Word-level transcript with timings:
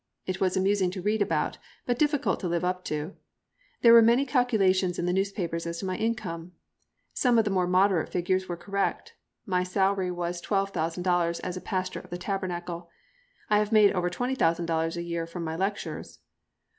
It 0.25 0.41
was 0.41 0.57
amusing 0.57 0.89
to 0.93 1.01
read 1.03 1.21
about, 1.21 1.59
but 1.85 1.99
difficult 1.99 2.39
to 2.39 2.47
live 2.47 2.63
up 2.65 2.83
to. 2.85 3.15
There 3.83 3.93
were 3.93 4.01
many 4.01 4.25
calculations 4.25 4.97
in 4.97 5.05
the 5.05 5.13
newspapers 5.13 5.67
as 5.67 5.77
to 5.77 5.85
my 5.85 5.95
income. 5.95 6.53
Some 7.13 7.37
of 7.37 7.45
the 7.45 7.51
more 7.51 7.67
moderate 7.67 8.09
figures 8.09 8.49
were 8.49 8.57
correct. 8.57 9.13
My 9.45 9.61
salary 9.61 10.09
was 10.09 10.41
$12,000 10.41 11.39
as 11.41 11.59
pastor 11.59 11.99
of 11.99 12.09
the 12.09 12.17
Tabernacle, 12.17 12.89
I 13.47 13.59
have 13.59 13.71
made 13.71 13.91
over 13.93 14.09
$20,000 14.09 14.95
a 14.97 15.01
year 15.03 15.27
from 15.27 15.43
my 15.43 15.55
lectures. 15.55 16.17